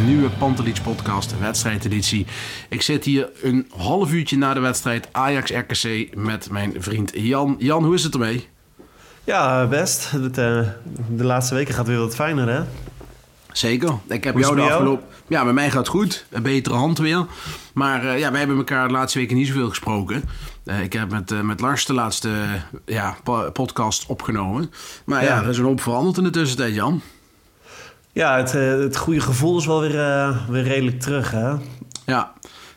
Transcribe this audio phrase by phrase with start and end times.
[0.00, 2.26] Een nieuwe Pantelich podcast, wedstrijdeditie.
[2.68, 7.56] Ik zit hier een half uurtje na de wedstrijd Ajax-RKC met mijn vriend Jan.
[7.58, 8.48] Jan, hoe is het ermee?
[9.24, 10.10] Ja, best.
[10.10, 10.60] Het, eh,
[11.08, 12.62] de laatste weken gaat weer wat fijner, hè?
[13.52, 13.92] Zeker.
[14.08, 15.04] Ik heb jou de afgelopen...
[15.26, 16.26] Ja, bij mij gaat het goed.
[16.30, 17.26] Een betere hand weer.
[17.74, 20.24] Maar eh, ja, wij hebben elkaar de laatste weken niet zoveel gesproken.
[20.64, 22.30] Eh, ik heb met, met Lars de laatste
[22.84, 24.70] ja, po- podcast opgenomen.
[25.04, 25.28] Maar ja.
[25.28, 25.42] Ja.
[25.42, 27.02] er is een hoop veranderd in de tussentijd, Jan.
[28.12, 31.54] Ja, het, eh, het goede gevoel is wel weer, eh, weer redelijk terug, hè?
[32.06, 32.32] Ja,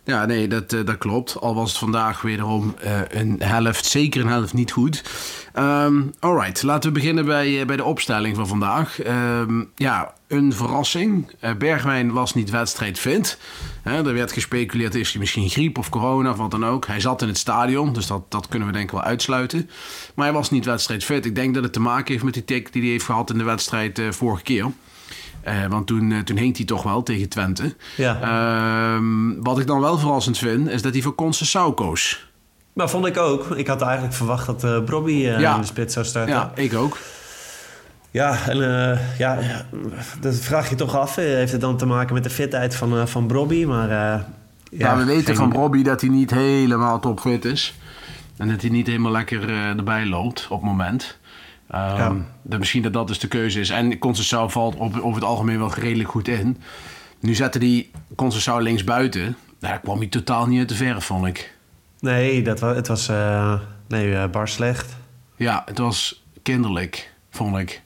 [0.06, 1.40] ja nee, dat, eh, dat klopt.
[1.40, 5.04] Al was het vandaag wederom eh, een helft, zeker een helft niet goed.
[5.54, 9.02] Ehm alright, laten we beginnen bij, bij de opstelling van vandaag.
[9.02, 11.32] Ehm, ja, een verrassing.
[11.58, 13.38] Bergwijn was niet wedstrijdfit.
[13.84, 16.88] Er werd gespeculeerd, is hij misschien griep of corona of wat dan ook.
[16.88, 19.70] Hij zat in het stadion, dus dat, dat kunnen we denk ik wel uitsluiten.
[20.16, 21.26] Maar hij was niet wedstrijdfit.
[21.26, 23.38] Ik denk dat het te maken heeft met die tik die hij heeft gehad in
[23.38, 24.72] de wedstrijd vorige keer.
[25.44, 27.76] Eh, want toen, eh, toen hing hij toch wel tegen Twente.
[27.98, 28.20] Ja.
[28.22, 32.32] Ehm, wat ik dan wel verrassend vind, is dat hij voor Conceição koos.
[32.74, 33.52] Maar vond ik ook.
[33.56, 35.56] Ik had eigenlijk verwacht dat Brobby Ja.
[35.56, 36.34] in de spits zou starten.
[36.36, 36.98] Ja, ik ook.
[38.12, 38.58] Ja, en
[39.18, 39.40] ja,
[40.20, 41.16] dat vraag je toch af.
[41.16, 43.66] Heeft het dan te maken met de fitheid van, van Brobby?
[43.66, 43.90] Maar
[44.70, 47.74] Ja, we weten geen- van Robbie dat hij niet helemaal topfit is.
[48.38, 51.18] En dat hij niet helemaal lekker erbij loopt op het moment.
[51.74, 52.16] Ehm, Ja.
[52.42, 53.70] dat misschien dat dat dus de keuze is.
[53.70, 56.58] En Conceição valt op, over het algemeen wel redelijk goed in.
[57.20, 59.36] Nu zette hij Conceição links buiten.
[59.60, 61.56] Daar kwam hij totaal niet uit de verf, vond ik.
[62.00, 64.96] Nee, dat was, het was eh, nee, eh, bar slecht.
[65.36, 67.82] Ja, het was kinderlijk, vond ik.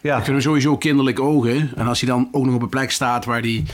[0.00, 1.70] Ja, Ik vind hem sowieso kinderlijk ogen.
[1.76, 3.64] En als hij dan ook nog op een plek staat waar hij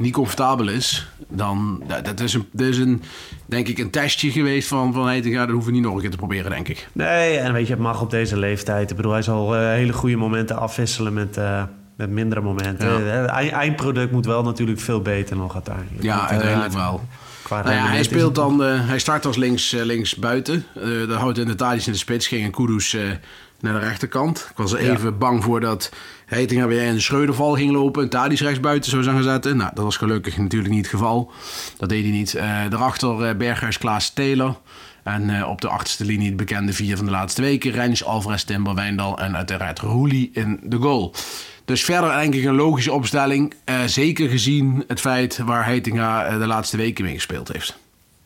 [0.00, 3.02] niet comfortabel is, dan dat, dat is, een, dat is een,
[3.46, 6.10] denk ik, een testje geweest van, van hey, dat hoeven we niet nog een keer
[6.10, 6.88] te proberen, denk ik.
[6.92, 8.90] Nee, en weet je, het mag op deze leeftijd.
[8.90, 11.62] Ik bedoel, hij zal eh, hele goede momenten afwisselen met, eh,
[11.96, 13.04] met mindere momenten.
[13.04, 13.26] Ja.
[13.26, 16.02] Eh, Het eindproduct moet wel natuurlijk veel beter nog uiteindelijk.
[16.02, 17.00] Ja, uiteindelijk wel.
[17.50, 20.64] Nou ja, hij speelt het- dan, eh, hij start als links, eh, links buiten.
[20.76, 23.02] Uh, daar houdt in de in de spits, ging en Kudus eh,
[23.60, 24.46] naar de rechterkant.
[24.50, 24.92] Ik was er Ja.
[24.92, 25.90] even bang voor dat
[26.26, 29.56] Heitinga weer in de Schreuderval ging lopen en Thalys rechts buiten zou zijn zetten.
[29.56, 31.32] Nou, dat was gelukkig natuurlijk niet het geval.
[31.76, 32.34] Dat deed hij niet.
[32.34, 34.58] Eh, daarachter eh, Berghuis, Klaas, Taylor.
[35.04, 37.70] En eh, op de achterste linie de bekende vier van de laatste weken.
[37.70, 41.14] Rens, Alvarez, Timber, Wijndal en uiteraard Roelie in de goal.
[41.70, 43.54] Dus verder denk ik een logische opstelling.
[43.64, 47.78] eh, zeker gezien het feit waar Heitinga eh, de laatste weken mee gespeeld heeft.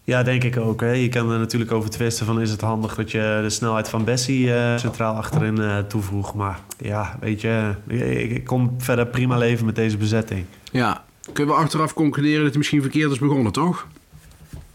[0.04, 0.80] Ja, denk ik ook.
[0.80, 0.90] Hè.
[0.90, 4.04] Je kan er natuurlijk over twisten van is het handig dat je de snelheid van
[4.04, 6.34] Bessie eh, centraal achterin eh toevoegt.
[6.34, 10.44] Maar ja, weet je, ik, ik kom verder prima leven met deze bezetting.
[10.72, 13.86] Ja, kunnen we achteraf concluderen dat hij misschien verkeerd is begonnen, toch?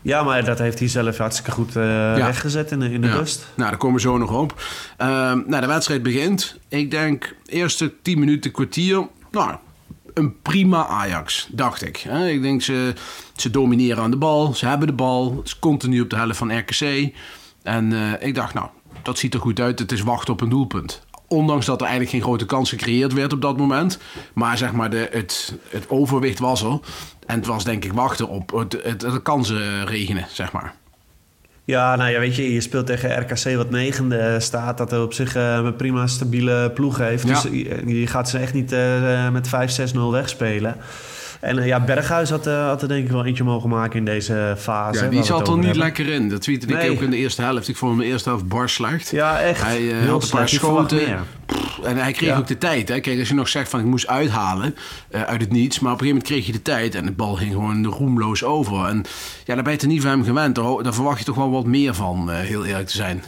[0.02, 3.14] Ja, maar dat heeft hij zelf hartstikke goed eh rechtgezet in de, in de Ja.
[3.16, 3.48] rust.
[3.56, 4.62] Nou, daar komen we zo nog op.
[4.98, 6.60] Ehm, nou, de wedstrijd begint.
[6.68, 9.08] Ik denk eerste 10 minuten, kwartier.
[9.32, 9.56] Nou,
[10.14, 11.98] een prima Ajax, dacht ik.
[12.28, 12.94] Ik denk ze,
[13.36, 14.54] ze domineren aan de bal.
[14.54, 15.36] Ze hebben de bal.
[15.38, 17.14] Het is continu op de helft van RKC.
[17.64, 18.68] En eh, ik dacht, nou,
[19.02, 19.80] dat ziet er goed uit.
[19.80, 21.02] Het is wachten op een doelpunt.
[21.30, 24.00] Ondanks dat er eigenlijk geen grote kans gecreëerd werd op dat moment.
[24.34, 26.80] Maar zeg maar, de, het, het overwicht was er.
[27.26, 30.74] En het was denk ik wachten op het, het, het kansen regenen, zeg maar.
[31.70, 34.78] Ja, nou ja, weet je, je speelt tegen RKC wat negende staat.
[34.78, 37.28] Dat er op zich eh, een prima stabiele ploeg heeft.
[37.28, 37.42] Ja.
[37.42, 39.50] Dus je, je gaat ze echt niet eh, met
[39.94, 40.76] 5-6-0 wegspelen.
[41.40, 44.06] En eh, ja, Berghuis had, eh, had er denk ik wel eentje mogen maken in
[44.06, 45.04] deze fase.
[45.04, 45.84] Ja, die zat er niet hebben.
[45.84, 46.30] lekker in.
[46.30, 46.92] Dat tweette ik Nee.
[46.92, 47.68] ook in de eerste helft.
[47.68, 49.10] Ik vond hem de eerste helft bar slecht.
[49.12, 49.62] Ja, echt.
[49.64, 51.02] Hij eh, Heel had een paar schoten.
[51.84, 52.38] En hij kreeg Ja.
[52.38, 52.90] ook de tijd.
[52.90, 53.00] Hè.
[53.00, 54.76] Kijk, als je nog zegt van ik moest uithalen
[55.10, 55.80] eh, uit het niets.
[55.80, 56.96] Maar op een gegeven moment kreeg je de tijd.
[56.96, 58.86] En de bal ging gewoon roemloos over.
[58.86, 59.04] En
[59.46, 60.56] ja, daar ben je er niet van hem gewend.
[60.56, 63.24] Daar, verwacht je toch wel wat meer van, eh, heel eerlijk te zijn.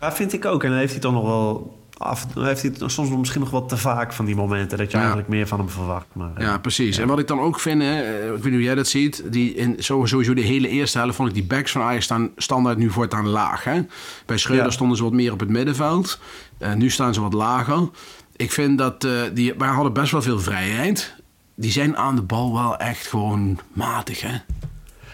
[0.00, 0.62] Ja, vind ik ook.
[0.64, 1.78] En dan heeft hij toch nog wel...
[1.98, 4.78] Af, heeft hij het soms misschien nog wat te vaak van die momenten...
[4.78, 4.98] dat je Ja.
[4.98, 6.06] eigenlijk meer van hem verwacht.
[6.12, 6.98] Maar, eh, Ja, precies.
[6.98, 9.22] En wat ik dan ook vind, hè, eh, ik weet niet hoe jij dat ziet.
[9.30, 12.78] Die in, sowieso de hele eerste helft vond ik die backs van Ajax staan standaard
[12.78, 13.64] nu voortaan laag.
[13.64, 13.80] Hè?
[14.26, 14.70] Bij Schreuder Ja.
[14.72, 16.18] stonden ze wat meer op het middenveld.
[16.58, 17.88] Eh, nu staan ze wat lager.
[18.36, 21.14] Ik vind dat eh, die, wij hadden best wel veel vrijheid.
[21.54, 24.36] Die zijn aan de bal wel echt gewoon matig, hè?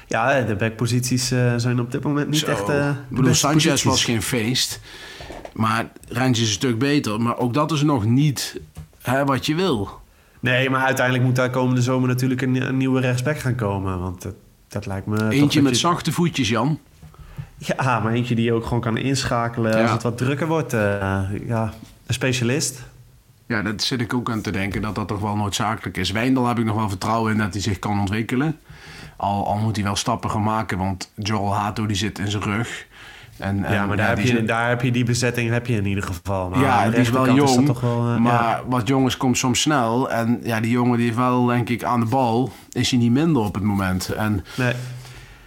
[0.09, 2.47] ja, de backposities eh, zijn op dit moment niet Zo.
[2.47, 2.69] echt...
[2.69, 3.85] eh, ik bedoel, Sanchez posities.
[3.85, 4.81] was geen feest.
[5.53, 7.21] Maar Rens is een stuk beter.
[7.21, 8.61] Maar ook dat is nog niet
[9.03, 10.01] hè, wat je wil.
[10.41, 13.99] Nee, maar uiteindelijk moet daar komende zomer natuurlijk een, een nieuwe rechtsback gaan komen.
[14.01, 14.35] Want dat,
[14.69, 15.29] dat lijkt me...
[15.31, 16.79] Eentje met je- zachte voetjes, Jan.
[17.57, 20.73] Ja, maar eentje die je ook gewoon kan inschakelen als het wat drukker wordt.
[20.73, 21.73] eh, ja,
[22.07, 22.83] een specialist.
[23.47, 26.11] Ja, dat zit ik ook aan te denken dat dat toch wel noodzakelijk is.
[26.11, 28.59] Wijndal heb ik nog wel vertrouwen in dat hij zich kan ontwikkelen.
[29.17, 32.43] Al, al moet hij wel stappen gaan maken, want Joel Hato die zit in zijn
[32.43, 32.87] rug.
[33.41, 35.77] En, en, ja, maar daar, heb je, is- daar heb je die bezetting heb je
[35.77, 36.49] in ieder geval.
[36.49, 38.63] Maar ja, die is wel jong, dat toch wel, eh, maar ja.
[38.67, 40.11] wat jongens komt soms snel.
[40.11, 43.13] En ja, die jongen die heeft wel, denk ik, aan de bal is hij niet
[43.13, 44.09] minder op het moment.
[44.09, 44.73] En Nee.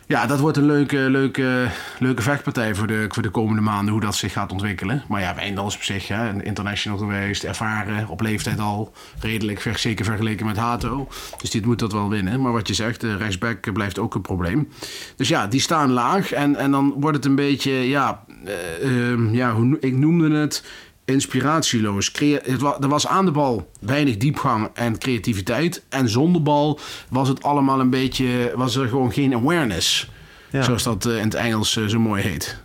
[0.07, 1.67] Ja, dat wordt een leuke, leuke,
[1.99, 5.03] leuke vechtpartij voor de, voor de komende maanden, hoe dat zich gaat ontwikkelen.
[5.07, 9.71] Maar ja, Wijndal is op zich hè, een international geweest, ervaren, op leeftijd al redelijk,
[9.75, 11.07] zeker vergeleken met Hato.
[11.37, 12.41] Dus dit moet dat wel winnen.
[12.41, 14.69] Maar wat je zegt, de rechtsback blijft ook een probleem.
[15.15, 19.33] Dus ja, die staan laag en, en dan wordt het een beetje, ja, eh, ehm,
[19.33, 20.63] ja hoe, ik noemde het
[21.05, 22.11] inspiratieloos.
[22.11, 25.83] Crea- het wa- er was aan de bal weinig diepgang en creativiteit.
[25.89, 26.79] En zonder bal
[27.09, 30.09] was het allemaal een beetje, was er gewoon geen awareness.
[30.51, 30.61] Ja.
[30.61, 32.57] Zoals dat eh, in het Engels eh, zo mooi heet.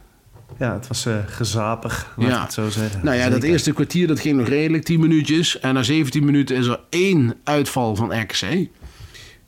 [0.58, 2.36] ja, het was eh, gezapig, laat Ja.
[2.36, 3.00] ik het zo zeggen.
[3.04, 5.60] Nou ja, dat eerste kwartier dat ging nog redelijk, 10 minuutjes.
[5.60, 8.68] En na 17 minuten is er één uitval van RKC.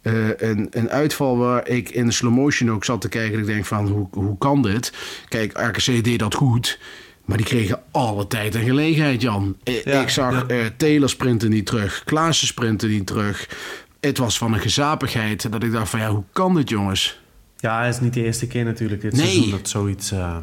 [0.03, 3.35] Een, een uitval waar ik in slow motion ook zat te kijken.
[3.35, 4.93] En ik denk van, hoe, hoe kan dit?
[5.29, 6.79] Kijk, RKC deed dat goed.
[7.25, 9.57] Maar die kregen alle tijd en gelegenheid, Jan.
[9.65, 10.55] Ja, ik zag ja.
[10.55, 12.03] eh, Taylor sprinten niet terug.
[12.05, 13.49] Klaassen sprinten niet terug.
[14.01, 17.21] Het was van een gezapigheid dat ik dacht van, ja, hoe kan dit, jongens?
[17.57, 19.27] Ja, het is niet de eerste keer natuurlijk dit Nee.
[19.27, 20.11] seizoen dat zoiets...
[20.13, 20.37] eh,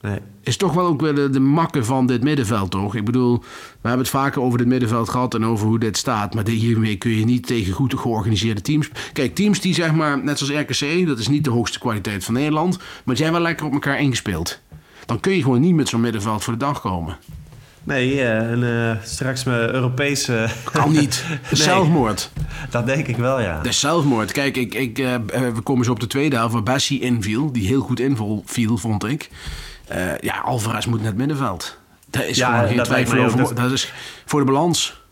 [0.00, 0.18] nee.
[0.42, 2.94] is toch wel ook weer de, de makke van dit middenveld, toch?
[2.94, 6.34] Ik bedoel, we hebben het vaker over dit middenveld gehad en over hoe dit staat.
[6.34, 8.88] Maar hiermee kun je niet tegen goed georganiseerde teams.
[9.12, 12.34] Kijk, teams die zeg maar, net zoals RKC, dat is niet de hoogste kwaliteit van
[12.34, 12.76] Nederland.
[12.78, 14.60] Maar die zijn wel lekker op elkaar ingespeeld.
[15.06, 17.16] Dan kun je gewoon niet met zo'n middenveld voor de dag komen.
[17.84, 20.48] Nee, eh, en eh, straks met Europese...
[20.72, 21.24] Kan niet.
[21.28, 21.38] Nee.
[21.62, 22.30] Zelfmoord.
[22.70, 23.56] Dat denk ik wel, ja.
[23.56, 24.32] Dat is zelfmoord.
[24.32, 25.14] Kijk, ik, ik, eh,
[25.54, 27.52] we komen zo op de tweede helft waar Bessie inviel.
[27.52, 29.30] Die heel goed inviel, vond ik.
[30.20, 31.78] Ja, Alvarez moet naar het middenveld.
[32.10, 33.42] Daar is Ja, gewoon geen dat twijfel over.
[33.42, 33.56] ook.
[33.56, 33.92] Dat is
[34.24, 35.02] voor de balans.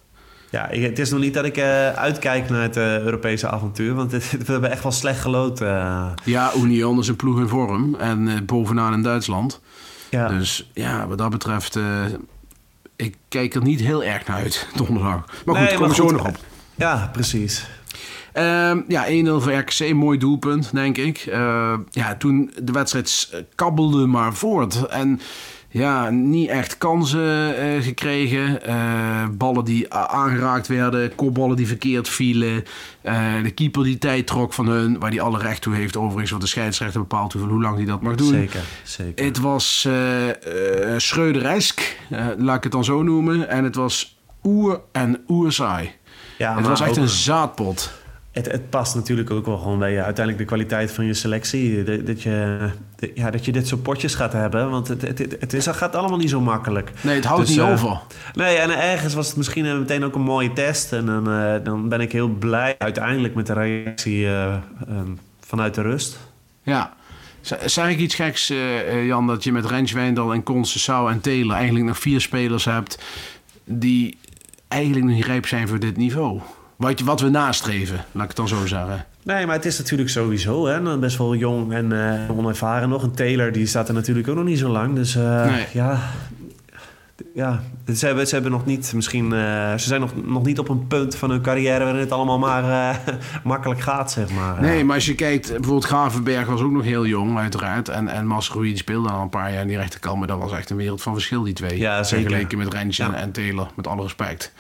[0.53, 3.95] Ja, ik- het is nog niet dat ik eh, uitkijk naar het eh, Europese avontuur.
[3.95, 5.69] Want het, we hebben echt wel slecht geloten.
[5.81, 6.07] eh.
[6.25, 7.95] Ja, Union is een ploeg in vorm.
[7.95, 9.61] En bovenaan in Duitsland.
[10.11, 10.29] ja.
[10.29, 11.79] Dus ja, wat dat betreft...
[12.97, 15.25] ik kijk er niet heel erg naar uit, donderdag.
[15.45, 16.37] Maar goed, Nee, kom maar zo nog op.
[16.75, 17.67] ja, precies.
[18.33, 21.19] Ehm, ja, 1-0 voor RKC, mooi doelpunt, denk ik.
[21.19, 24.87] Eh, ja, toen de wedstrijd kabbelde maar voort.
[24.87, 25.21] En
[25.73, 28.63] ja, niet echt kansen eh, gekregen.
[28.65, 32.65] Eh, ballen die aangeraakt werden, kopballen die verkeerd vielen.
[33.01, 36.31] Eh, de keeper die tijd trok van hun, waar die alle recht toe heeft overigens.
[36.31, 38.29] Want de scheidsrechter bepaalt hoe lang hij dat mag doen.
[38.29, 39.25] Zeker, zeker.
[39.25, 39.89] Het was
[40.97, 41.97] Schreuderesk,
[42.39, 43.49] laat ik het dan zo noemen.
[43.49, 45.91] En het was oer en oerzaai.
[46.39, 47.93] ja, het was echt ook- een zaadpot.
[48.33, 51.83] Het, het past natuurlijk ook wel gewoon bij je, uiteindelijk de kwaliteit van je selectie.
[51.83, 52.59] Dat, dat je,
[52.97, 54.71] dat- ja, dat je dit soort potjes gaat hebben.
[54.71, 56.91] Want het, het, het, is, het gaat allemaal niet zo makkelijk.
[57.01, 58.01] Nee, het houdt Dus, niet eh, over.
[58.35, 60.93] Nee, en ergens was het misschien eh, meteen ook een mooie test.
[60.93, 64.55] En dan, eh, dan ben ik heel blij uiteindelijk met de reactie eh,
[64.89, 65.11] ehm,
[65.41, 66.19] vanuit de rust.
[66.63, 66.93] Ja.
[67.41, 71.09] Z- Zeg ik iets geks, eh, eh, Jan, dat je met Rens Wijndal en Concessao
[71.09, 72.99] en Taylor eigenlijk nog vier spelers hebt
[73.65, 74.19] die
[74.69, 76.41] eigenlijk nog niet rijp zijn voor dit niveau?
[76.83, 79.05] Wat, wat we nastreven, laat ik het dan zo zeggen.
[79.23, 81.93] Nee, maar het is natuurlijk sowieso hè, best wel jong en
[82.29, 83.03] eh, onervaren nog.
[83.03, 84.95] En Taylor die staat er natuurlijk ook nog niet zo lang.
[84.95, 85.67] Dus eh, Nee.
[85.73, 85.99] ja,
[87.35, 87.63] ja
[87.95, 89.33] ze, hebben, ze hebben nog niet misschien...
[89.33, 92.39] eh, ze zijn nog, nog niet op een punt van hun carrière waarin het allemaal
[92.39, 93.01] maar
[93.45, 94.61] makkelijk gaat, zeg maar.
[94.61, 97.89] Nee, maar als je kijkt, bijvoorbeeld Gravenberg was ook nog heel jong, uiteraard.
[97.89, 100.19] En, en Masrui speelde al een paar jaar in die rechterkant.
[100.19, 101.79] Maar dat was echt een wereld van verschil, die twee.
[101.79, 102.25] Ja, zeker.
[102.27, 103.17] Vergeleken met Rens en- Ja.
[103.17, 104.53] en Taylor, met alle respect.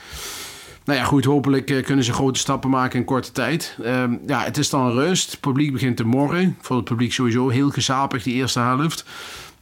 [0.84, 3.76] Nou ja, goed, hopelijk eh, kunnen ze grote stappen maken in korte tijd.
[3.84, 5.30] Ehm, ja, het is dan rust.
[5.30, 6.56] Het publiek begint te morren.
[6.60, 9.04] Voor het publiek sowieso heel gezapig die eerste helft.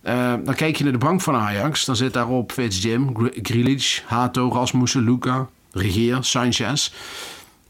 [0.03, 1.85] Ehm, dan kijk je naar de bank van Ajax.
[1.85, 6.91] Dan zit daarop Fitz Jim, Grealish, Hato, Rasmussen, Luca, Regeer, Sanchez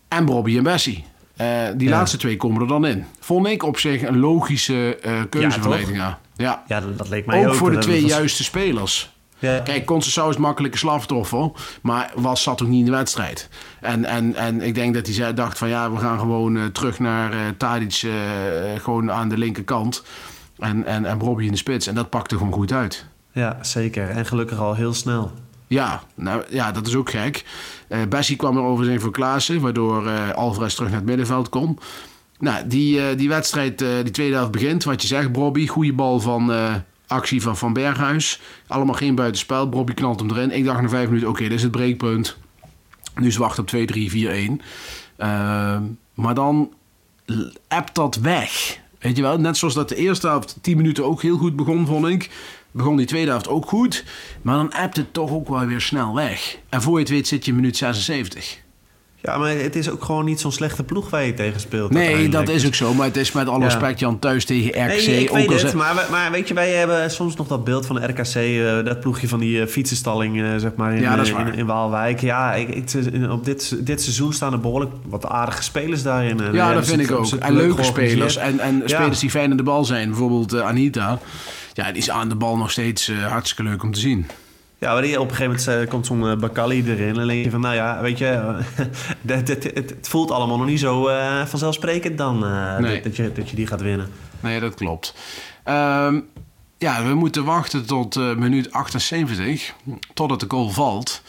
[0.08, 1.04] en Bobby en Bessie.
[1.36, 1.96] Eh, die Ja.
[1.96, 3.04] laatste twee komen er dan in.
[3.20, 5.72] Vond ik op zich een logische eh keuze van?
[5.72, 6.18] Edinga.
[6.36, 7.48] Ja, Ja, dat, dat leek mij ook.
[7.48, 9.12] ook voor de twee was- juiste spelers.
[9.40, 9.58] Ja.
[9.60, 11.50] Kijk, Conceição is makkelijke slachtoffer,
[11.82, 13.48] maar was, zat ook niet in de wedstrijd.
[13.80, 16.64] En, en, en ik denk dat hij zei, dacht van ja, we gaan gewoon eh,
[16.64, 18.12] terug naar eh Tadic, eh,
[18.82, 20.02] gewoon aan de linkerkant.
[20.58, 21.86] En, en, en Robbie in de spits.
[21.86, 23.06] En dat pakte gewoon goed uit.
[23.32, 24.08] ja, zeker.
[24.08, 25.32] En gelukkig al heel snel.
[25.66, 27.44] Ja, nou, ja, dat is ook gek.
[27.88, 31.78] Eh Bessie kwam er overigens in voor Klaassen, waardoor Alvarez terug naar het middenveld kon.
[32.38, 34.84] Nou, die, die wedstrijd, die tweede helft begint.
[34.84, 36.52] Wat je zegt, Bobby, goede bal van
[37.10, 38.40] actie van Van Berghuis.
[38.66, 39.68] Allemaal geen buitenspel.
[39.68, 40.50] Bobby knalt hem erin.
[40.50, 42.36] Ik dacht na vijf minuten, oké, dit is het breekpunt.
[43.14, 44.60] Nu is op 2, 3, 4, 1.
[45.16, 45.82] Ehm,
[46.14, 46.72] maar dan
[47.68, 48.78] appt dat weg.
[48.98, 51.86] Weet je wel, net zoals dat de eerste helft 10 minuten ook heel goed begon,
[51.86, 52.30] vond ik.
[52.70, 54.04] Begon die tweede helft ook goed.
[54.42, 56.58] Maar dan appt het toch ook wel weer snel weg.
[56.68, 58.60] En voor je het weet zit je in minuut 76.
[59.22, 61.90] Ja, maar het is ook gewoon niet zo'n slechte ploeg waar je tegen speelt.
[61.90, 62.94] Nee, dat is ook zo.
[62.94, 63.64] Maar het is met alle Ja.
[63.64, 65.06] respect, Jan, thuis tegen RKC.
[65.06, 67.96] Nee, ik weet het, maar, maar weet je, wij hebben soms nog dat beeld van
[67.96, 71.54] de RKC, eh, dat ploegje van die eh, fietsenstalling, eh, zeg maar, in, Ja, in,
[71.54, 72.20] in Waalwijk.
[72.20, 76.36] Ja, ik, ik, in- op dit, dit seizoen staan er behoorlijk wat aardige spelers daarin.
[76.38, 77.32] Ja, hebben dat vind ik ook.
[77.32, 78.36] En leuk leuke spelers.
[78.36, 78.88] En, en Ja.
[78.88, 80.08] spelers die fijn aan de bal zijn.
[80.08, 81.18] Bijvoorbeeld Anita.
[81.72, 84.26] Ja, die is aan de bal nog steeds hartstikke leuk om te zien.
[84.80, 87.18] Ja, maar die, op een gegeven moment eh, komt zo'n eh, Bakali erin.
[87.18, 88.54] En denk je van, nou ja, weet je, eh,
[89.26, 92.94] het, het, het, het voelt allemaal nog niet zo eh, vanzelfsprekend dan eh, Nee.
[92.94, 94.08] dat, dat je, dat je die gaat winnen.
[94.40, 95.14] Nee, dat klopt.
[95.64, 96.20] Ehm,
[96.78, 99.74] ja, we moeten wachten tot eh, minuut 78,
[100.14, 101.22] totdat de goal valt.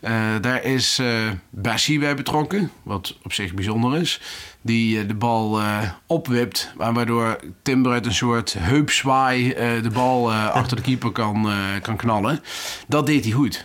[0.00, 1.02] Eh, daar is
[1.50, 4.20] Bessie bij betrokken, wat op zich bijzonder is.
[4.60, 5.60] Die eh, de bal
[6.06, 11.48] opwipt, wa- waardoor Timber uit een soort heupzwaai de bal achter de keeper kan,
[11.82, 12.40] kan knallen.
[12.88, 13.64] Dat deed hij goed.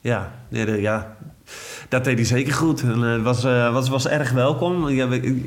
[0.00, 1.16] Ja, ja, de- ja,
[1.88, 2.82] dat deed hij zeker goed.
[2.82, 4.88] En, het was, was, was erg welkom.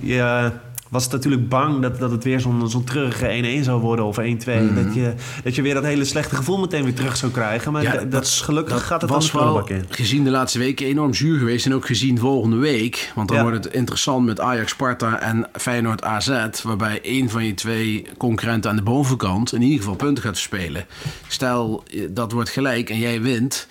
[0.01, 0.51] Je
[0.91, 4.21] was natuurlijk bang dat, dat het weer zo'n zo'n treurige 1-1 zou worden of 1-2.
[4.21, 7.71] Dat, je, dat je weer dat hele slechte gevoel meteen weer terug zou krijgen.
[7.71, 9.85] Maar Ja, dat, dat- is gelukkig Dat gaat het was wel in.
[9.89, 11.65] gezien de laatste weken enorm zuur geweest.
[11.65, 13.11] En ook gezien volgende week.
[13.15, 13.43] Want dan Ja.
[13.43, 16.29] wordt het interessant met Ajax Sparta en Feyenoord AZ.
[16.63, 20.85] Waarbij één van je twee concurrenten aan de bovenkant in ieder geval punten gaat verspelen.
[21.27, 23.67] Stel eh, dat wordt gelijk en jij wint.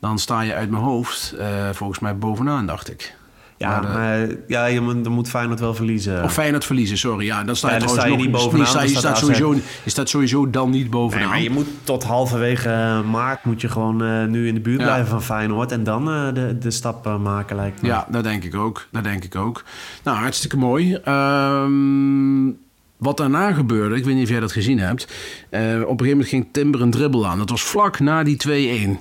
[0.00, 3.14] Dan sta je uit mijn hoofd eh, volgens mij bovenaan, dacht ik.
[3.58, 6.22] Ja, Maar ja, je moet, dan moet Feyenoord wel verliezen.
[6.22, 7.24] Of Feyenoord verliezen, sorry.
[7.26, 9.12] Ja, dan sta je Ja, dan trouwens sta je nog niet bovenaan, dan je, staat
[9.12, 9.20] AZ.
[9.20, 11.22] sowieso, je staat sowieso dan niet bovenaan.
[11.22, 14.80] Nee, maar je moet tot halverwege maart moet je gewoon eh, nu in de buurt
[14.80, 14.84] Ja.
[14.86, 15.72] blijven van Feyenoord.
[15.72, 17.88] En dan eh, de, de stap eh, maken lijkt me.
[17.88, 18.86] Ja, dat denk ik ook.
[18.92, 19.64] Dat denk ik ook.
[20.02, 20.94] Nou, hartstikke mooi.
[20.94, 22.50] Ehm,
[22.96, 25.02] wat daarna gebeurde, ik weet niet of jij dat gezien hebt.
[25.02, 25.10] op
[25.52, 27.38] een gegeven moment ging Timber een dribbel aan.
[27.38, 29.00] Dat was vlak na die 2-1.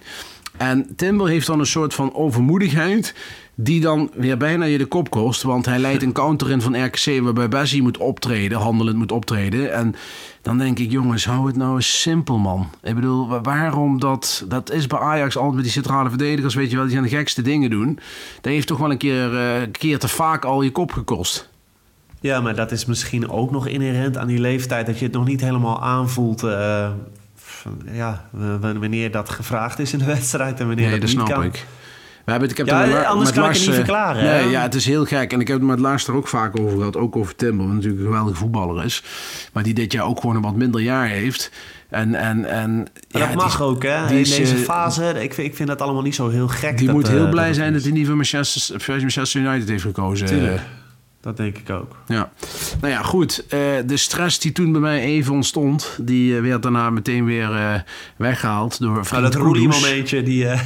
[0.57, 3.15] En Timber heeft dan een soort van overmoedigheid.
[3.57, 5.41] Die dan weer bijna je de kop kost.
[5.41, 7.19] Want hij leidt een counter in van RKC.
[7.21, 9.73] Waarbij Bessie moet optreden, handelend moet optreden.
[9.73, 9.95] En
[10.41, 12.69] dan denk ik, jongens, hou het nou eens simpel, man.
[12.83, 14.45] Ik bedoel, wa- waarom dat...
[14.47, 16.85] Dat is bij Ajax altijd met die centrale verdedigers, weet je wel.
[16.85, 17.99] Die zijn de gekste dingen doen.
[18.41, 21.49] Dat heeft toch wel een keer, een keer te vaak al je kop gekost.
[22.19, 25.25] Ja, maar dat is misschien ook nog inherent aan die leeftijd dat je het nog
[25.25, 26.43] niet helemaal aanvoelt.
[26.43, 26.89] eh,
[27.91, 28.29] ja,
[28.61, 31.45] wanneer dat gevraagd is in de wedstrijd en wanneer Nee, dat dat niet snap kan.
[31.45, 31.65] ik.
[32.25, 33.75] We hebben het, ik heb Ja, met La- anders met kan ik het niet eh,
[33.75, 34.39] verklaren, hè?
[34.39, 35.33] Ja, het is heel gek.
[35.33, 36.97] En ik heb het met Lars er ook vaak over gehad.
[36.97, 39.03] Ook over Timber, wat natuurlijk een geweldige voetballer is.
[39.53, 41.51] Maar die dit jaar ook gewoon een wat minder jaar heeft.
[41.89, 44.05] En, en, en, ja, dat mag is- ook, hè?
[44.07, 45.23] die in is, deze eh, fase.
[45.23, 46.77] Ik vind, ik vind dat allemaal niet zo heel gek.
[46.77, 49.41] Die dat, moet eh, heel blij dat zijn dat hij niet voor Manchester, voor Manchester
[49.41, 50.27] United heeft gekozen.
[50.27, 50.61] Tuurlijk.
[51.25, 51.95] Dat denk ik ook.
[52.07, 52.29] Ja,
[52.81, 53.45] nou ja, goed.
[53.49, 57.55] Eh, de stress die toen bij mij even ontstond, die eh, werd daarna meteen weer
[57.55, 57.73] eh,
[58.17, 59.35] weggehaald door Nou, dat.
[59.35, 60.57] Roelie-momentje, die, dat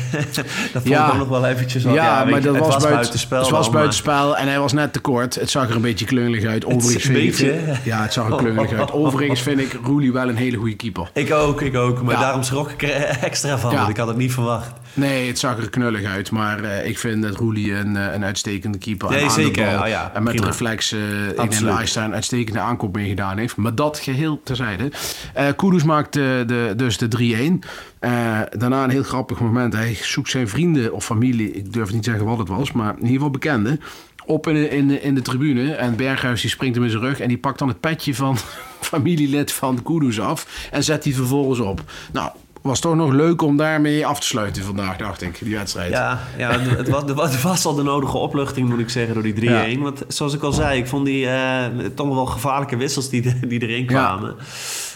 [0.73, 1.05] vond Ja.
[1.07, 1.83] ik ook nog wel eventjes...
[1.83, 3.39] wat- Ja, maar dat het was, buiten, buitenspel.
[3.41, 5.35] Het was buitenspel en hij was net te kort.
[5.35, 6.65] Het zag er een beetje klungelig uit.
[6.65, 7.73] Overigens vind ik- beetje?
[7.83, 8.91] Ja, het zag er klungelig uit.
[8.91, 11.09] Overigens vind ik Roelie wel een hele goede keeper.
[11.13, 12.01] Ik ook, ik ook.
[12.01, 12.19] Maar Ja.
[12.21, 12.91] daarom schrok ik er
[13.29, 14.71] extra van, want ik had het niet verwacht.
[14.93, 16.31] Nee, het zag er knullig uit.
[16.31, 19.09] Maar eh, ik vind dat Roelie een, eh, een uitstekende keeper.
[19.09, 20.47] Nee, aan de bal ja, en met prima.
[20.47, 23.55] reflex, eh ik denk dat een uitstekende aankoop mee gedaan heeft.
[23.55, 24.91] Maar dat geheel terzijde.
[25.33, 27.65] Eh Kudus maakt de, dus de 3-1.
[27.99, 29.73] Eh, daarna een heel grappig moment.
[29.73, 32.89] Hij zoekt zijn vrienden of familie, ik durf niet te zeggen wat het was, maar
[32.89, 33.81] in ieder geval bekenden.
[34.25, 35.73] Op in de, in, de, in de tribune.
[35.73, 37.19] En Berghuis die springt hem in zijn rug.
[37.19, 38.37] En die pakt dan het petje van
[38.81, 40.67] familielid van Kudus af.
[40.71, 41.83] En zet die vervolgens op.
[42.11, 42.31] Nou,
[42.61, 45.91] was toch nog leuk om daarmee af te sluiten vandaag, dacht ik, die wedstrijd.
[45.91, 49.33] Ja, ja het, was, het was- al de nodige opluchting, moet ik zeggen, door die
[49.77, 49.79] 3-1.
[49.81, 53.61] Want zoals ik al zei, ik vond die eh, toch wel gevaarlijke wissels die, die
[53.61, 54.35] erin kwamen.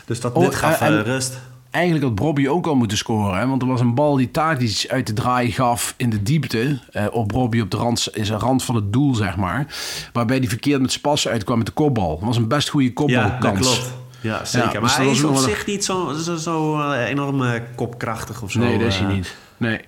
[0.06, 1.40] Dus dat, Oh, dit gaf en- rust.
[1.72, 3.40] Eigenlijk had Bobby ook al moeten scoren.
[3.40, 3.48] Hè?
[3.48, 6.80] Want er was een bal die Tadic uit de draai gaf in de diepte.
[6.92, 9.68] eh, op Bobby op de rand, is een rand van het doel, zeg maar.
[10.14, 12.10] Waarbij hij verkeerd met zijn passen uitkwam met de kopbal.
[12.18, 13.42] Dat was een best goede Ja, kopbalkans.
[13.68, 13.94] dat klopt.
[14.24, 14.74] Ja, zeker.
[14.74, 18.42] Ja, maar hij is op nog zich niet zo, zo, zo eh, enorm eh, kopkrachtig
[18.42, 18.60] of zo.
[18.60, 19.14] Nee, dat is hij eh.
[19.14, 19.36] niet.
[19.58, 19.80] Nee.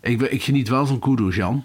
[0.00, 1.64] Ik, ik geniet wel van Kudus, Jan.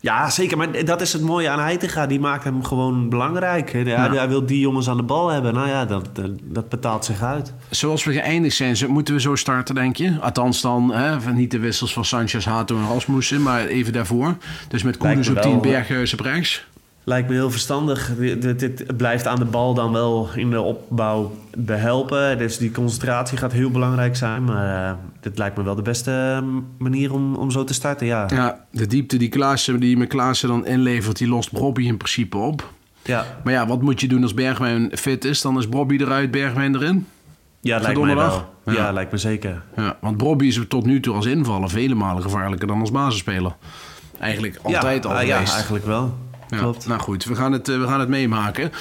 [0.00, 0.56] Ja, zeker.
[0.56, 2.06] Maar dat is het mooie aan Heitinga.
[2.06, 3.72] Die maakt hem gewoon belangrijk.
[3.72, 4.12] Hij, Ja.
[4.14, 5.54] hij wil die jongens aan de bal hebben.
[5.54, 6.08] Nou ja, dat,
[6.42, 7.52] dat, betaalt zich uit.
[7.70, 10.20] Zoals we geëindigd zijn, moeten we zo starten, denk je?
[10.20, 14.36] Althans dan, hè, van niet de wissels van Sanchez, Hato en Rasmussen, maar even daarvoor.
[14.68, 15.60] Dus met me op wel, 10, hoor.
[15.60, 16.66] Berghuis op rechts.
[17.04, 18.12] Lijkt me heel verstandig.
[18.18, 22.38] Dit, dit- blijft aan de bal dan wel in de opbouw behelpen.
[22.38, 24.44] Dus die concentratie gaat heel belangrijk zijn.
[24.44, 26.46] Maar eh, dit lijkt me wel de beste eh,
[26.78, 28.26] manier om, om zo te starten, ja.
[28.34, 32.36] Ja, de diepte die, Klaassen, die met Klaassen dan inlevert, die lost Bobby in principe
[32.36, 32.72] op.
[33.02, 35.40] Ja, Maar ja, wat moet je doen als Bergwijn fit is?
[35.40, 37.06] Dan is Bobby eruit, Bergwijn erin.
[37.60, 38.48] ja lijkt me wel.
[38.64, 38.72] Ja.
[38.72, 38.92] Ja.
[38.92, 39.62] lijkt me zeker.
[39.76, 43.52] Ja, want Bobby is tot nu toe als invaller vele malen gevaarlijker dan als basisspeler.
[44.18, 46.14] Eigenlijk altijd ja, al ah, Ja, eigenlijk wel.
[46.58, 46.86] Klopt.
[46.86, 48.72] Nou goed, we gaan het, eh, we gaan het meemaken.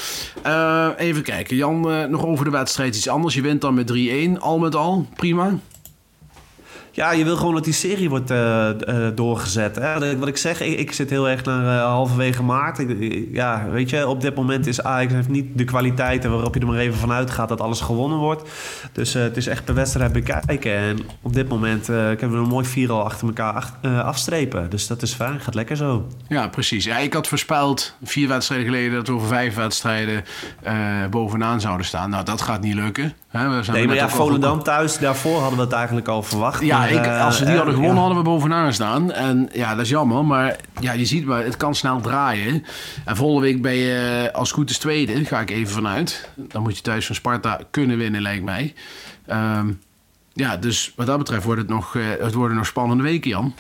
[0.42, 1.56] Eh, even kijken.
[1.56, 3.36] Jan, eh, nog over de wedstrijd iets anders.
[3.36, 4.40] Je wint dan met 3-1.
[4.40, 5.60] Al met al, prima.
[7.00, 9.76] Ja, je wil gewoon dat die serie wordt eh, eh, doorgezet.
[9.76, 10.18] Hè?
[10.18, 12.86] Wat ik zeg, ik, ik zit heel erg naar eh, halverwege maart.
[13.32, 16.68] Ja, weet je, op dit moment is Ajax heeft niet de kwaliteiten waarop je er
[16.68, 18.50] maar even van uitgaat dat alles gewonnen wordt.
[18.92, 20.76] Dus het is echt per wedstrijd bekijken.
[20.76, 24.70] En op dit moment kunnen we een mooi vier al achter elkaar afstrepen.
[24.70, 26.08] Dus dat is fijn, gaat lekker zo.
[26.28, 26.86] Ja, precies.
[26.86, 30.24] Ja, ik had voorspeld vier wedstrijden geleden dat we over vijf wedstrijden
[31.10, 32.10] bovenaan zouden staan.
[32.10, 33.14] Nou, dat gaat niet lukken.
[33.32, 36.62] We zijn Nee, maar ja, Volendam thuis, daarvoor hadden we het eigenlijk al verwacht.
[36.64, 38.02] Ja, Maar, ik, eh, als we die eh, hadden gewonnen, ja.
[38.02, 39.12] hadden we bovenaan staan.
[39.12, 40.26] En ja, dat is jammer.
[40.26, 42.66] Maar ja, je ziet maar, het kan snel draaien.
[43.06, 45.26] En volgende week ben je eh, als goed is tweede.
[45.26, 46.30] Ga ik even vanuit.
[46.36, 48.74] Dan moet je thuis van Sparta kunnen winnen, lijkt mij.
[49.26, 49.72] Ehm,
[50.34, 53.54] ja, dus wat dat betreft wordt het nog, het worden nog spannende weken, Jan.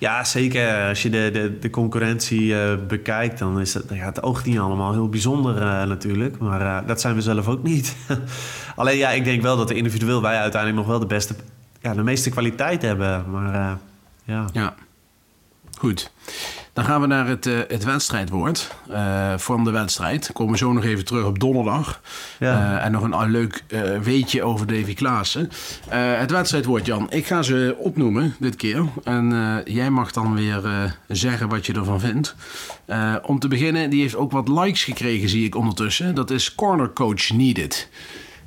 [0.00, 0.88] Ja, zeker.
[0.88, 4.58] Als je de, de, de concurrentie eh, bekijkt, dan is het, ja, het oogt niet
[4.58, 6.38] allemaal heel bijzonder eh, natuurlijk.
[6.38, 7.96] Maar eh, dat zijn we zelf ook niet.
[8.76, 11.34] Alleen ja, ik denk wel dat individueel wij uiteindelijk nog wel de beste,
[11.80, 13.30] ja, de meeste kwaliteit hebben.
[13.30, 13.78] Maar
[14.24, 14.46] ja.
[14.52, 14.74] Ja,
[15.78, 16.12] goed.
[16.72, 20.22] Dan gaan we naar het, eh, het wedstrijdwoord eh, van de wedstrijd.
[20.22, 22.00] Dan komen we zo nog even terug op donderdag.
[22.38, 22.78] Ja.
[22.78, 23.64] Eh, en nog een leuk
[24.02, 25.50] weetje over Davy Klaassen.
[25.88, 27.06] Het wedstrijdwoord, Jan.
[27.10, 28.84] Ik ga ze opnoemen dit keer.
[29.04, 30.62] En jij mag dan weer
[31.08, 32.34] zeggen wat je ervan vindt.
[33.22, 36.14] Om te beginnen, die heeft ook wat likes gekregen, zie ik ondertussen.
[36.14, 37.88] Dat is Corner Coach Needed.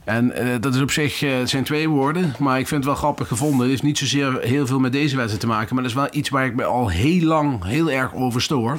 [0.03, 2.89] En eh, dat is op zich, eh, het zijn twee woorden, maar ik vind het
[2.93, 3.59] wel grappig gevonden.
[3.59, 6.07] Het heeft niet zozeer heel veel met deze wedstrijd te maken, maar dat is wel
[6.11, 8.77] iets waar ik me al heel lang heel erg over stoor.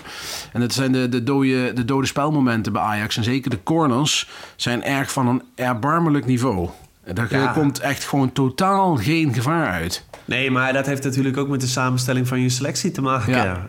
[0.53, 3.17] En dat zijn de, de, dode, de dode spelmomenten bij Ajax.
[3.17, 6.69] En zeker de corners zijn erg van een erbarmelijk niveau.
[7.15, 7.47] Daar Ja.
[7.47, 10.05] komt echt gewoon totaal geen gevaar uit.
[10.25, 13.33] Nee, maar dat heeft natuurlijk ook met de samenstelling van je selectie te maken.
[13.33, 13.69] Ja.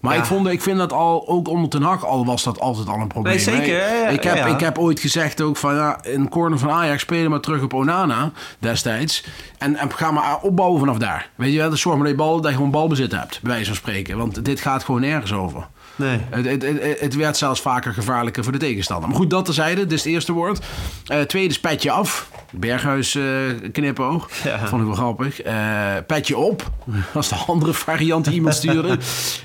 [0.00, 0.18] Maar Ja.
[0.20, 3.00] ik, vond, ik vind dat al, ook onder Ten Hag al was dat altijd al
[3.00, 3.34] een probleem.
[3.34, 3.94] Nee, zeker, hè.
[3.94, 4.46] ja, ja, ik, heb, ja.
[4.46, 7.74] ik heb ooit gezegd ook van ja, een corner van Ajax spelen maar terug op
[7.74, 9.24] Onana destijds.
[9.58, 11.30] En, en ga maar opbouwen vanaf daar.
[11.34, 13.66] Weet je wel, zorg maar dat je, bal, dat je gewoon balbezit hebt, bij wijze
[13.66, 14.18] van spreken.
[14.18, 15.66] Want dit gaat gewoon nergens over.
[15.98, 16.20] Nee.
[16.30, 19.08] Het, het, het, het werd zelfs vaker gevaarlijker voor de tegenstander.
[19.08, 19.80] Maar goed, dat terzijde.
[19.80, 20.66] Dit is het eerste woord.
[21.06, 22.30] Eh tweede is petje af.
[22.50, 23.24] Berghuis eh
[23.72, 24.30] knipoog.
[24.44, 24.66] Ja.
[24.66, 25.42] Vond ik wel grappig.
[25.42, 26.70] Eh, petje op.
[27.12, 28.98] Dat is de andere variant die iemand stuurde.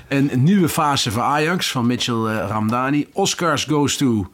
[0.08, 3.06] een nieuwe fase voor Ajax van Mitchell Ramdani.
[3.12, 4.30] Oscars goes to...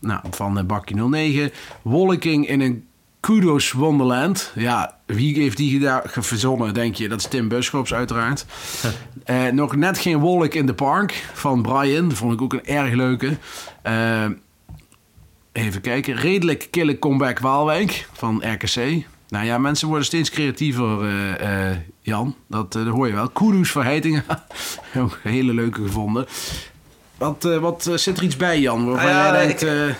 [0.00, 1.50] Nou, van uh, Bakkie 09.
[1.82, 2.84] Wolking in een
[3.20, 4.52] Kudos Wonderland.
[4.54, 7.08] Ja, wie heeft die daar verzonnen, denk je?
[7.08, 8.44] Dat is Tim Buschops uiteraard.
[9.24, 12.08] Eh, nog net geen wolk in de park van Brian.
[12.08, 13.36] Dat vond ik ook een erg leuke.
[13.82, 14.24] Eh,
[15.52, 16.14] even kijken.
[16.16, 19.04] Redelijk kille comeback Waalwijk van RKC.
[19.28, 22.34] Nou ja, mensen worden steeds creatiever, eh, eh, Jan.
[22.48, 23.28] Dat, eh, dat hoor je wel.
[23.28, 24.46] Kudos voor Heitinga.
[24.98, 26.26] ook een hele leuke gevonden.
[27.18, 28.86] Wat, eh, wat zit er iets bij, Jan?
[28.86, 29.62] Waarvan Ah ja, jij ik- denkt...
[29.90, 29.94] eh,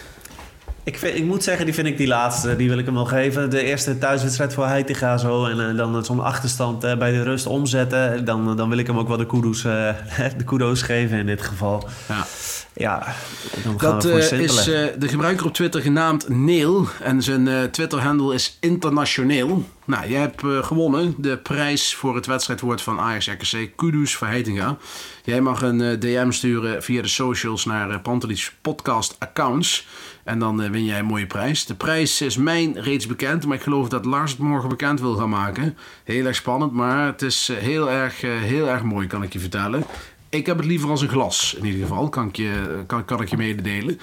[0.85, 3.05] Ik, vind, ik moet zeggen, die vind ik die laatste, die wil ik hem wel
[3.05, 3.51] geven.
[3.51, 5.45] De eerste thuiswedstrijd voor Heitinga zo.
[5.45, 8.25] En eh, dan zo'n achterstand eh, bij de rust omzetten.
[8.25, 9.95] Dan, dan wil ik hem ook wel de kudos, eh,
[10.39, 11.89] de kudos geven in dit geval.
[12.09, 12.27] ja.
[12.75, 13.15] Ja,
[13.65, 14.61] dan gaan Dat we voor eh, simpele.
[14.61, 16.87] is eh, de gebruiker op Twitter genaamd Neil.
[17.03, 19.65] En zijn eh, Twitter-handle is internationeel.
[19.85, 23.77] Nou, jij hebt eh, gewonnen de prijs voor het wedstrijdwoord van Ajax RKC.
[23.77, 24.77] Kudus Verheitinga.
[25.25, 29.87] Jij mag een eh, DM sturen via de socials naar uh, Pantelis podcast accounts.
[30.25, 31.67] En dan win jij een mooie prijs.
[31.67, 35.15] De prijs is mijn reeds bekend, maar ik geloof dat Lars het morgen bekend wil
[35.15, 35.77] gaan maken.
[36.05, 39.85] Heel erg spannend, maar het is heel erg, heel erg mooi, kan ik je vertellen.
[40.29, 43.21] Ik heb het liever als een glas, in ieder geval, kan ik je, kan, kan
[43.21, 44.01] ik je mededelen.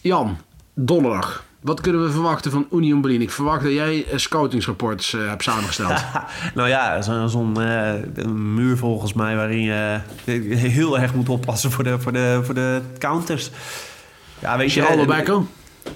[0.00, 0.38] Jan,
[0.74, 1.44] donderdag.
[1.62, 3.20] Wat kunnen we verwachten van Union Berlin?
[3.22, 6.04] Ik verwacht dat jij eh, scoutingsrapports eh, hebt samengesteld.
[6.54, 7.92] Nou ja, zo- zo'n eh,
[8.32, 10.00] muur volgens mij waarin je
[10.56, 13.50] heel erg moet oppassen voor de, voor de, voor de counters.
[14.38, 15.40] Ja, weet je, Becker?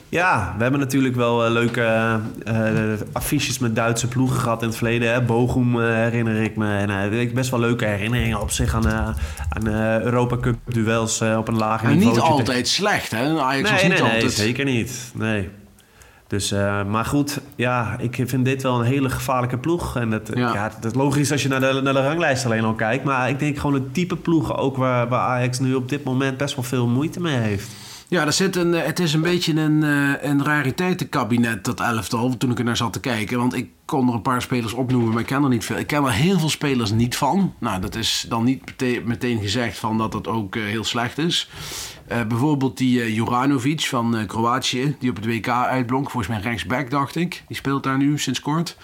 [0.08, 4.68] Ja, we hebben natuurlijk wel eh, leuke eh, eh, affiches met Duitse ploegen gehad in
[4.68, 5.12] het verleden.
[5.12, 5.22] Hè.
[5.22, 6.76] Bochum herinner ik me.
[6.76, 9.14] En ik best wel leuke herinneringen op zich aan,
[9.48, 9.66] aan
[10.02, 12.14] Europa Cup duels op een lager En niveau.
[12.14, 13.40] niet altijd slecht, hè?
[13.40, 14.32] Ajax was niet nee, nee, altijd...
[14.32, 15.12] zeker niet.
[15.14, 15.48] Nee.
[16.26, 16.50] Dus,
[16.88, 19.96] maar goed, ja, ik vind dit wel een hele gevaarlijke ploeg.
[19.96, 20.52] En dat, Ja.
[20.54, 20.72] ja.
[20.80, 23.04] dat is logisch als je naar de, naar de ranglijst alleen al kijkt.
[23.04, 26.36] Maar ik denk gewoon het type ploegen ook waar, waar Ajax nu op dit moment
[26.36, 27.68] best wel veel moeite mee heeft.
[28.08, 32.36] Ja, er zit een, eh, het is een beetje een, eh, een rariteitenkabinet, dat elftal,
[32.36, 33.38] toen ik er naar zat te kijken.
[33.38, 35.76] Want ik kon er een paar spelers opnoemen, maar ik ken er niet veel.
[35.76, 37.54] Ik ken er heel veel spelers niet van.
[37.58, 38.62] Nou, dat is dan niet
[39.04, 41.48] meteen, gezegd van dat het ook eh, heel slecht is.
[42.06, 46.10] Bijvoorbeeld die eh, Juranovic van Kroatië, die op het WK uitblonk.
[46.10, 47.42] Volgens mij rechtsback, dacht ik.
[47.48, 48.76] Die speelt daar nu sinds kort.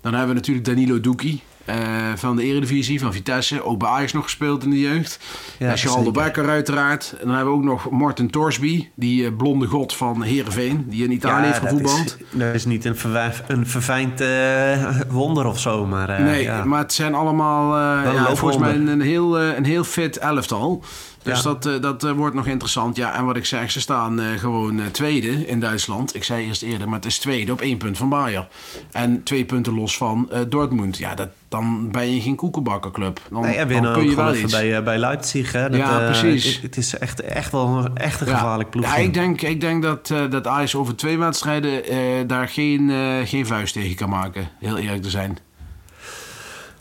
[0.00, 1.42] Dan hebben we natuurlijk Danilo Duki.
[1.64, 1.76] Eh,
[2.14, 3.64] van de Eredivisie, van Vitesse.
[3.64, 5.18] Ook bij Ajax nog gespeeld in de jeugd.
[5.58, 6.10] Ja, Charles de.
[6.10, 7.14] Becker uiteraard.
[7.20, 8.88] En dan hebben we ook nog Martin Torsby.
[8.94, 10.84] Die eh, blonde god van Heerenveen.
[10.88, 12.16] Die in Italië heeft dat gevoetbald.
[12.18, 16.22] is, dat is niet een, verwijf, een verfijnd eh, wonder of zo, maar...
[16.22, 16.64] nee, ja.
[16.64, 17.76] maar het zijn allemaal
[18.12, 20.84] ja, volgens mij een, een heel, een heel fit elftal.
[21.22, 21.42] Dus Ja.
[21.42, 22.96] dat, eh, dat eh, wordt nog interessant.
[22.96, 26.14] Ja, en wat ik zeg, ze staan eh, gewoon tweede in Duitsland.
[26.14, 28.48] Ik zei eerst eerder, maar het is tweede op één punt van Bayern.
[28.90, 30.98] En twee punten los van Dortmund.
[30.98, 33.20] Ja, dat, dan ben je geen koekenbakkerclub.
[33.30, 34.52] Dan, Nee, en dan winnen kun je wel iets.
[34.52, 35.52] bij, bij Leipzig.
[35.52, 35.70] Hè?
[35.70, 36.54] Dat, Ja, precies.
[36.54, 38.84] Het, het is echt, echt wel een, echt een gevaarlijk ploeg.
[38.84, 42.92] Ja, ik denk, ik denk dat, dat Ajax over twee wedstrijden daar geen,
[43.24, 44.48] geen vuist tegen kan maken.
[44.58, 45.38] Heel eerlijk te zijn.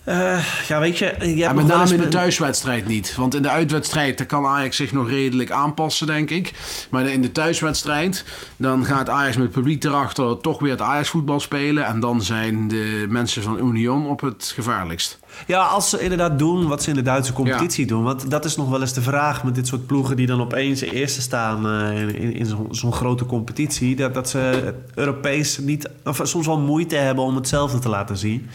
[0.03, 1.15] Eh, ja, weet je...
[1.37, 3.15] nog met name in de thuiswedstrijd niet.
[3.15, 6.53] Want in de uitwedstrijd daar kan Ajax zich nog redelijk aanpassen, denk ik.
[6.89, 8.25] Maar in de thuiswedstrijd,
[8.57, 11.85] dan gaat Ajax met het publiek erachter toch weer het Ajax voetbal spelen.
[11.85, 15.19] En dan zijn de mensen van Union op het gevaarlijkst.
[15.47, 18.03] Ja, als ze inderdaad doen wat ze in de Duitse competitie doen.
[18.03, 20.81] Want dat is nog wel eens de vraag met dit soort ploegen die dan opeens
[20.81, 23.95] eerste staan eh, in, in, in zo'n zo'n grote competitie.
[23.95, 28.49] Dat, dat ze Europees niet, of soms wel moeite hebben om hetzelfde te laten zien.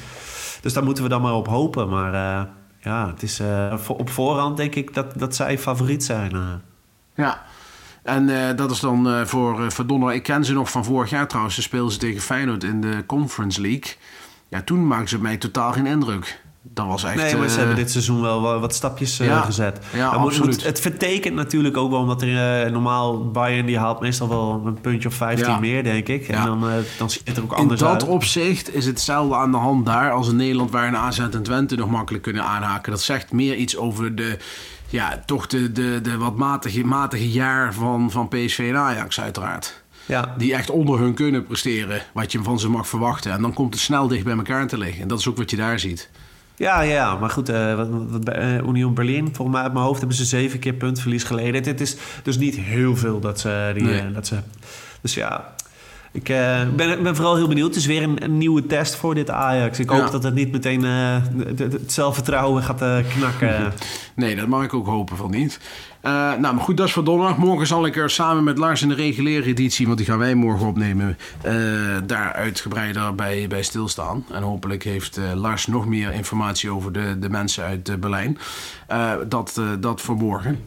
[0.66, 1.88] Dus daar moeten we dan maar op hopen.
[1.88, 2.46] Maar eh,
[2.81, 6.33] ja, het is eh, op voorhand denk ik dat, dat zij favoriet zijn.
[6.33, 6.40] eh.
[7.14, 7.42] Ja.
[8.02, 10.16] En dat is dan voor, donderdag.
[10.16, 11.55] Ik ken ze nog van vorig jaar trouwens.
[11.55, 13.94] Ze speelden ze tegen Feyenoord in de Conference League.
[14.48, 16.42] Ja, toen maakten ze mij totaal geen indruk.
[16.70, 17.14] Dat was echt...
[17.14, 19.79] Nee, maar ze eh, hebben dit seizoen wel wa- wat stapjes eh, Ja, gezet.
[19.94, 20.46] ja, Maar absoluut.
[20.50, 24.62] moet- het vertekent natuurlijk ook wel, omdat er eh, normaal Bayern die haalt meestal wel
[24.64, 25.59] een puntje of 15 Ja.
[25.59, 26.29] meer, denk ik.
[26.29, 26.44] En Ja.
[26.44, 28.02] dan, eh, dan ziet het er ook In anders dat uit.
[28.07, 31.76] opzicht is hetzelfde aan de hand daar als in Nederland, waar een AZ en Twente
[31.76, 32.90] nog makkelijk kunnen aanhaken.
[32.92, 34.38] Dat zegt meer iets over de,
[34.88, 39.85] ja, toch de, de, de wat matige, matige jaar van, van PSV en Ajax, uiteraard.
[40.07, 43.33] Ja, Die echt onder hun kunnen presteren, wat je van ze mag verwachten.
[43.33, 45.02] En dan komt het snel dicht bij elkaar te liggen.
[45.02, 46.11] En dat is ook wat je daar ziet.
[46.56, 49.98] Ja, ja, maar goed, wat, wat bij eh, Union Berlin, volgens mij uit mijn hoofd
[49.98, 51.64] hebben ze zeven keer puntverlies geleden.
[51.64, 53.70] Het is dus niet heel veel dat ze...
[53.74, 54.00] Die, Nee.
[54.00, 54.36] eh, dat ze
[55.00, 55.54] dus ja...
[56.16, 57.68] Ik eh, ben, ben vooral heel benieuwd.
[57.68, 59.79] Het is weer een, een nieuwe test voor dit Ajax.
[59.79, 60.11] Ik hoop Ja.
[60.11, 63.72] dat het niet meteen de- het zelfvertrouwen gaat eh, knakken.
[64.14, 65.61] Nee, dat mag ik ook hopen van niet.
[66.02, 67.37] Nou, maar goed, dat is voor donderdag.
[67.37, 70.35] Morgen zal ik er samen met Lars in de reguliere editie, want die gaan wij
[70.35, 71.18] morgen opnemen,
[72.07, 74.24] daar uitgebreider bij, bij stilstaan.
[74.33, 78.38] En hopelijk heeft Lars nog meer informatie over de, de mensen uit Berlijn.
[79.29, 80.59] Dat, dat voor morgen.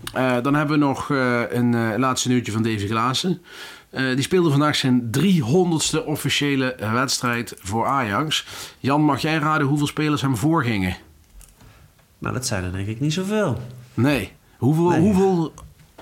[0.41, 1.09] Dan hebben we nog
[1.49, 3.41] een laatste nieuwtje van Davy Klaassen.
[3.89, 8.45] Eh, die speelde vandaag zijn 300ste officiële eh, wedstrijd voor Ajax.
[8.79, 10.95] Jan, mag jij raden hoeveel spelers hem voorgingen?
[12.19, 13.57] nou, dat zijn er denk ik niet zoveel.
[13.93, 14.31] Nee.
[14.57, 14.99] Hoeveel, Nee.
[14.99, 15.53] hoeveel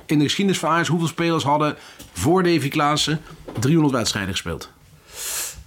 [0.06, 1.76] in de geschiedenis van Ajax, hoeveel spelers hadden
[2.14, 3.20] voor Davy Klaassen
[3.60, 4.72] 300 wedstrijden gespeeld?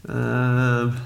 [0.09, 0.15] Eh,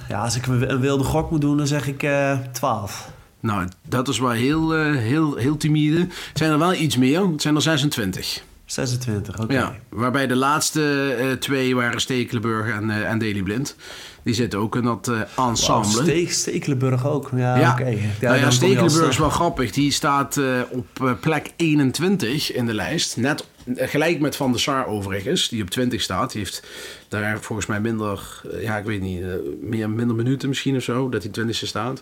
[0.09, 3.11] ja, als ik een wilde gok moet doen, dan zeg ik eh 12.
[3.41, 5.99] Nou, dat is wel heel, eh, heel, heel timide.
[6.01, 7.27] Het zijn er wel iets meer.
[7.29, 8.43] Het zijn er 26.
[8.67, 9.53] 26, oké.
[9.53, 13.77] Ja, waarbij de laatste eh, twee waren Stekelenburg en, eh en Daley Blind.
[14.23, 16.03] Die zitten ook in dat eh, ensemble.
[16.03, 17.31] Ste- Stekelenburg ook.
[17.37, 17.85] Ja, Ja, oké.
[17.85, 19.71] nou ja, je al Stekelenburg is wel grappig.
[19.71, 23.17] Die staat op plek 21 in de lijst.
[23.17, 23.47] Net
[23.77, 26.33] gelijk met Van der Sar overigens, die op 20 staat.
[26.33, 26.63] Die heeft
[27.09, 29.29] daar volgens mij minder, eh, ja ik weet niet, eh,
[29.61, 32.01] meer, minder minuten misschien of zo, dat hij 20ste staat.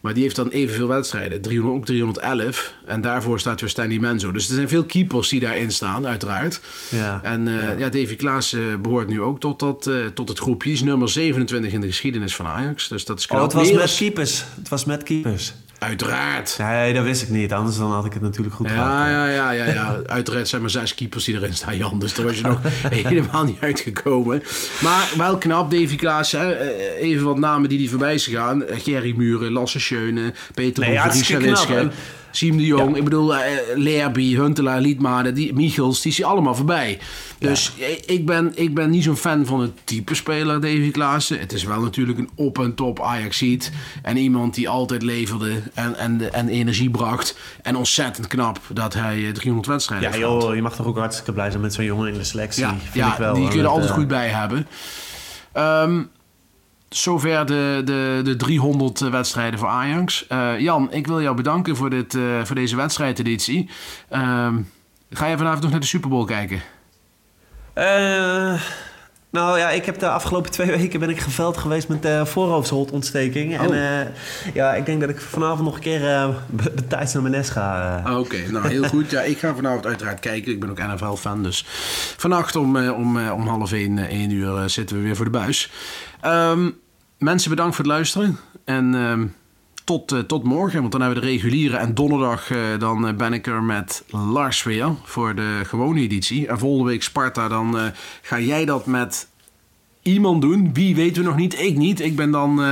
[0.00, 2.74] Maar die heeft dan evenveel wedstrijden, 300, ook 311.
[2.86, 4.32] En daarvoor staat weer Stanley Menzo.
[4.32, 6.60] Dus er zijn veel keepers die daarin staan, uiteraard.
[6.88, 7.20] Ja.
[7.22, 7.88] En eh, ja.
[7.88, 10.68] Davy Klaas behoort nu ook tot, dat, tot het groepje.
[10.68, 12.88] Hij is nummer 27 in de geschiedenis van Ajax.
[12.88, 14.44] Dus dat is Oh, het was met keepers.
[14.56, 15.54] Het was met keepers.
[15.78, 16.56] Uiteraard.
[16.58, 17.52] Nee, dat wist ik niet.
[17.52, 18.86] Anders dan had ik het natuurlijk goed gehad.
[18.86, 20.00] Ja, ja, ja, ja, ja.
[20.06, 21.98] Uiteraard zijn maar zes keepers die erin staan, Jan.
[21.98, 22.58] Dus daar was je nog
[22.90, 24.42] helemaal niet uitgekomen.
[24.82, 26.32] Maar wel knap, Davy Klaas.
[26.32, 26.52] Hè.
[26.52, 28.64] Eh, Even wat namen die die voorbij zijn gegaan.
[28.66, 30.98] Eh, Gerry Muren, Lasse Schöne, Peter Nee.
[31.68, 31.92] En-
[32.36, 32.96] Siem de Jong.
[32.96, 36.98] Ik bedoel, eh Lerby, Huntelaar, Liedmaden, die, Michels, die zijn allemaal voorbij.
[37.38, 41.38] Dus ik- ik, ben, ik ben niet zo'n fan van het type speler, Davy Klaassen.
[41.38, 43.72] Het is wel natuurlijk een op- en top Ajaxiet.
[44.02, 47.36] En iemand die altijd leverde en, en, en energie bracht.
[47.62, 51.32] En ontzettend knap dat hij eh, 300 wedstrijden Ja, joh, je mag toch ook hartstikke
[51.32, 52.62] blij zijn met zo'n jongen in de selectie.
[52.62, 53.34] Ja, vind ja ik wel.
[53.34, 54.66] die kun je er altijd eh, goed bij hebben.
[55.52, 56.02] Ehm,
[56.96, 60.26] zover de, de, de 300 wedstrijden voor Ajax.
[60.26, 63.70] Eh, Jan, ik wil jou bedanken voor, dit, eh, voor deze wedstrijdeditie.
[64.08, 64.54] Ehm,
[65.10, 66.60] ga je vanavond nog naar de Super Bowl kijken?
[67.72, 68.60] Eh,
[69.30, 73.58] nou ja, ik heb de afgelopen twee weken ben ik geveld geweest met uh, voorhoofdsholtontsteking.
[73.58, 73.76] En Oh.
[74.00, 74.06] eh,
[74.54, 77.50] ja, ik denk dat ik vanavond nog een keer eh be- betijds naar mijn nest
[77.50, 77.98] ga.
[77.98, 78.06] eh.
[78.12, 79.10] Ah, Oké, nou heel goed.
[79.10, 80.52] Ja, ik ga vanavond uiteraard kijken.
[80.52, 81.64] Ik ben ook NFL-fan, dus
[82.16, 85.16] vannacht om, eh, om, eh, om half één, eh, één uur eh, zitten we weer
[85.16, 85.70] voor de buis.
[86.20, 86.70] Ehm,
[87.24, 88.38] mensen, bedankt voor het luisteren.
[88.64, 89.26] En ehm,
[89.84, 91.76] tot, eh, tot morgen, want dan hebben we de reguliere.
[91.76, 96.46] En donderdag eh, dan eh, ben ik er met Lars weer voor de gewone editie.
[96.46, 97.76] En volgende week Sparta, dan
[98.22, 99.28] ga jij dat met
[100.02, 100.74] iemand doen.
[100.74, 101.60] Wie weten we nog niet.
[101.60, 102.00] Ik niet.
[102.00, 102.62] Ik ben dan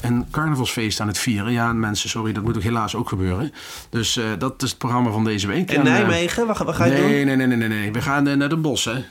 [0.00, 1.52] een carnavalsfeest aan het vieren.
[1.52, 3.52] Ja, mensen, sorry, dat moet ook helaas ook gebeuren.
[3.90, 5.70] Dus dat is het programma van deze week.
[5.70, 7.10] In En, Nijmegen, wat, wat ga je nee, doen?
[7.10, 7.92] Nee, nee, nee, nee, nee.
[7.92, 9.04] We gaan naar de bos, hè.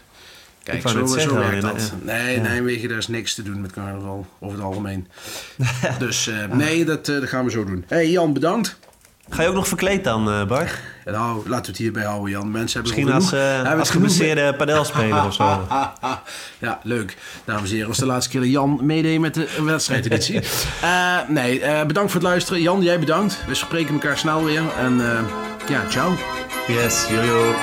[0.64, 1.92] Kijk, zo, zo zeggen, werkt dat.
[2.06, 2.14] ja.
[2.14, 2.42] Nee, Ja.
[2.42, 5.08] Nijmegen, daar is niks te doen met carnaval, over het algemeen.
[6.00, 7.86] dus eh, nee, dat, eh, dat gaan we zo doen.
[7.88, 8.80] hey, Jan, bedankt.
[9.30, 10.72] Ga je ook nog verkleed dan, eh, Bart?
[11.06, 12.52] Nou, laten we het hierbij houden, Jan.
[12.52, 15.68] Mensen hebben Misschien genoeg- als, hebben als geblesseerde padelspeler of zo.
[16.68, 17.18] ja, leuk.
[17.46, 20.40] Dames en heren, was de laatste keer dat Jan meedeed met de wedstrijdeditie.
[20.82, 22.62] Eh nee, eh, bedankt voor het luisteren.
[22.62, 23.38] Jan, jij bedankt.
[23.48, 24.62] We spreken elkaar snel weer.
[24.80, 25.20] En eh,
[25.70, 26.14] ja, ciao.
[26.68, 27.54] Yes, jojo.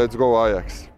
[0.00, 0.89] Let's go Ajax.